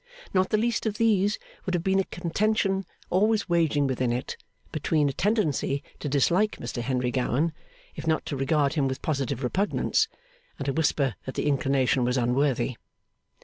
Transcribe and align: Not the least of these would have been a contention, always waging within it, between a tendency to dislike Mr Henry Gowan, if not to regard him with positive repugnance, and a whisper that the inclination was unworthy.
Not 0.33 0.49
the 0.49 0.57
least 0.57 0.87
of 0.87 0.97
these 0.97 1.37
would 1.63 1.75
have 1.75 1.83
been 1.83 1.99
a 1.99 2.03
contention, 2.05 2.87
always 3.11 3.47
waging 3.47 3.85
within 3.85 4.11
it, 4.11 4.35
between 4.71 5.07
a 5.07 5.13
tendency 5.13 5.83
to 5.99 6.09
dislike 6.09 6.55
Mr 6.57 6.81
Henry 6.81 7.11
Gowan, 7.11 7.53
if 7.95 8.07
not 8.07 8.25
to 8.25 8.35
regard 8.35 8.73
him 8.73 8.87
with 8.87 9.03
positive 9.03 9.43
repugnance, 9.43 10.07
and 10.57 10.67
a 10.67 10.73
whisper 10.73 11.13
that 11.27 11.35
the 11.35 11.45
inclination 11.45 12.03
was 12.03 12.17
unworthy. 12.17 12.77